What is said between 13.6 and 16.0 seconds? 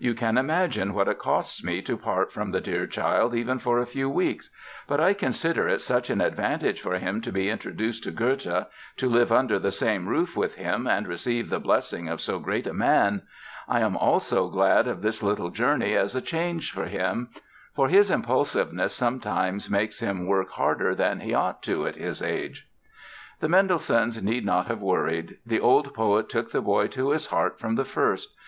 I am also glad of this little journey